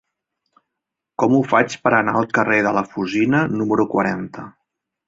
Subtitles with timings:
[1.23, 4.53] Com ho faig per anar al carrer de la Fusina número quaranta?